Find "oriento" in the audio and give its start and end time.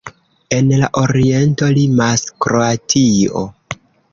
1.01-1.69